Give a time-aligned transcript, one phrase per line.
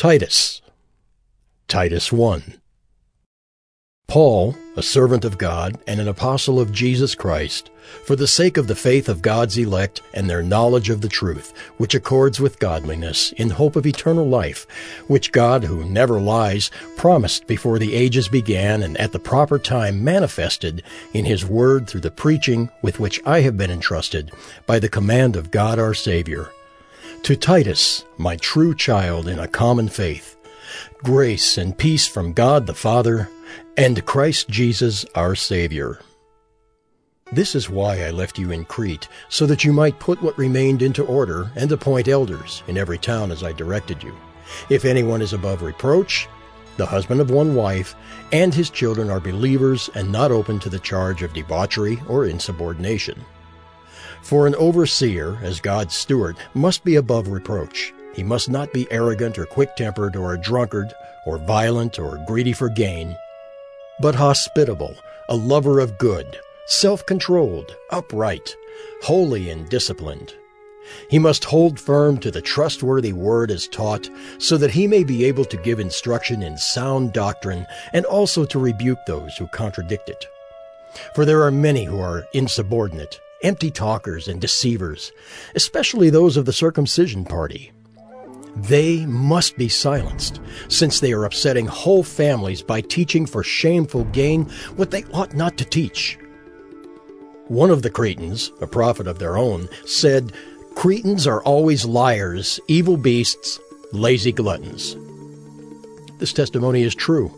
[0.00, 0.62] Titus.
[1.68, 2.54] Titus 1.
[4.08, 7.68] Paul, a servant of God and an apostle of Jesus Christ,
[8.06, 11.52] for the sake of the faith of God's elect and their knowledge of the truth,
[11.76, 14.66] which accords with godliness, in hope of eternal life,
[15.06, 20.02] which God, who never lies, promised before the ages began and at the proper time
[20.02, 20.82] manifested
[21.12, 24.32] in his word through the preaching with which I have been entrusted
[24.64, 26.50] by the command of God our Savior.
[27.24, 30.36] To Titus, my true child in a common faith,
[31.04, 33.28] grace and peace from God the Father
[33.76, 36.00] and Christ Jesus our Savior.
[37.30, 40.82] This is why I left you in Crete, so that you might put what remained
[40.82, 44.16] into order and appoint elders in every town as I directed you.
[44.70, 46.26] If anyone is above reproach,
[46.78, 47.94] the husband of one wife,
[48.32, 53.22] and his children are believers and not open to the charge of debauchery or insubordination.
[54.22, 57.92] For an overseer, as God's steward, must be above reproach.
[58.14, 60.92] He must not be arrogant or quick tempered or a drunkard
[61.26, 63.16] or violent or greedy for gain
[64.00, 64.96] but hospitable,
[65.28, 68.56] a lover of good, self-controlled, upright,
[69.02, 70.34] holy and disciplined.
[71.10, 75.24] He must hold firm to the trustworthy word as taught, so that he may be
[75.26, 80.26] able to give instruction in sound doctrine and also to rebuke those who contradict it.
[81.14, 85.12] For there are many who are insubordinate, empty talkers and deceivers,
[85.54, 87.72] especially those of the circumcision party.
[88.56, 94.44] They must be silenced, since they are upsetting whole families by teaching for shameful gain
[94.76, 96.18] what they ought not to teach.
[97.46, 100.32] One of the Cretans, a prophet of their own, said,
[100.74, 103.58] Cretans are always liars, evil beasts,
[103.92, 104.96] lazy gluttons.
[106.18, 107.32] This testimony is true.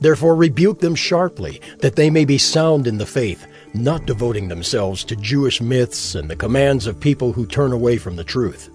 [0.00, 3.46] Therefore rebuke them sharply, that they may be sound in the faith,
[3.82, 8.16] not devoting themselves to Jewish myths and the commands of people who turn away from
[8.16, 8.70] the truth.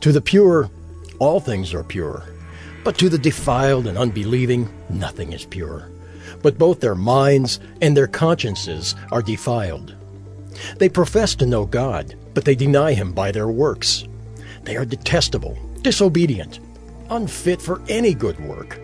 [0.00, 0.70] To the pure,
[1.18, 2.24] all things are pure.
[2.84, 5.90] But to the defiled and unbelieving, nothing is pure.
[6.42, 9.94] But both their minds and their consciences are defiled.
[10.78, 14.04] They profess to know God, but they deny Him by their works.
[14.62, 16.60] They are detestable, disobedient,
[17.10, 18.80] unfit for any good work.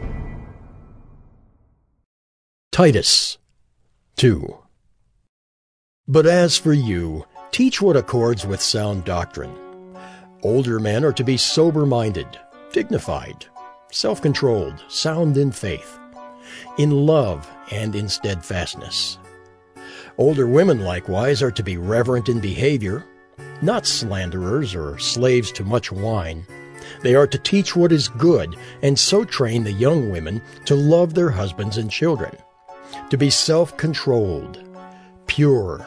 [2.73, 3.39] Titus
[4.17, 4.57] 2
[6.11, 9.57] But as for you, teach what accords with sound doctrine
[10.43, 12.27] Older men are to be sober minded,
[12.73, 13.47] dignified,
[13.93, 16.01] self controlled, sound in faith,
[16.79, 19.19] in love, and in steadfastness.
[20.19, 23.07] Older women, likewise, are to be reverent in behavior,
[23.63, 26.45] not slanderers or slaves to much wine.
[27.03, 31.15] They are to teach what is good, and so train the young women to love
[31.15, 32.37] their husbands and children,
[33.11, 34.61] to be self controlled,
[35.29, 35.87] pure,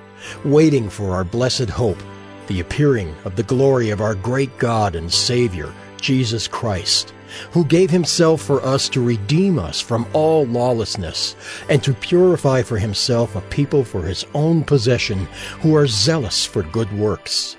[0.45, 2.01] waiting for our blessed hope,
[2.47, 7.13] the appearing of the glory of our great God and Savior, Jesus Christ,
[7.51, 11.35] who gave himself for us to redeem us from all lawlessness
[11.69, 15.25] and to purify for himself a people for his own possession
[15.61, 17.57] who are zealous for good works.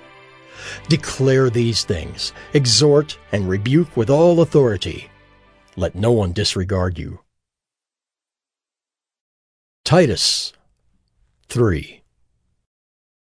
[0.89, 5.09] Declare these things, exhort and rebuke with all authority.
[5.75, 7.19] Let no one disregard you.
[9.83, 10.53] Titus
[11.49, 12.02] 3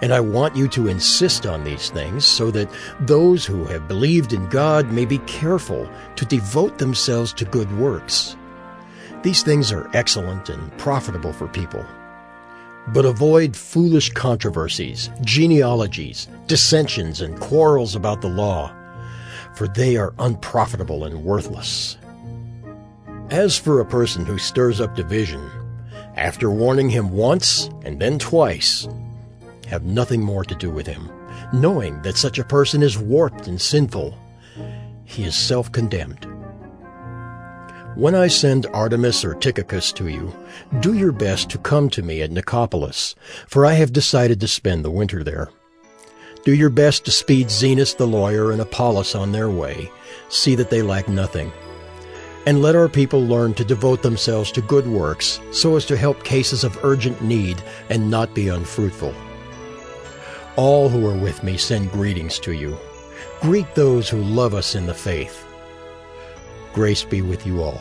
[0.00, 4.32] and I want you to insist on these things so that those who have believed
[4.32, 8.36] in God may be careful to devote themselves to good works.
[9.22, 11.84] These things are excellent and profitable for people.
[12.88, 18.72] But avoid foolish controversies, genealogies, dissensions, and quarrels about the law,
[19.54, 21.98] for they are unprofitable and worthless.
[23.30, 25.50] As for a person who stirs up division,
[26.16, 28.88] after warning him once and then twice,
[29.68, 31.10] have nothing more to do with him,
[31.52, 34.16] knowing that such a person is warped and sinful.
[35.04, 36.26] He is self-condemned.
[37.94, 40.32] When I send Artemas or Tychicus to you,
[40.80, 43.14] do your best to come to me at Nicopolis,
[43.48, 45.48] for I have decided to spend the winter there.
[46.44, 49.90] Do your best to speed Zenas the lawyer and Apollos on their way.
[50.28, 51.52] See that they lack nothing.
[52.46, 56.24] And let our people learn to devote themselves to good works so as to help
[56.24, 59.12] cases of urgent need and not be unfruitful.
[60.58, 62.76] All who are with me send greetings to you.
[63.40, 65.46] Greet those who love us in the faith.
[66.72, 67.80] Grace be with you all.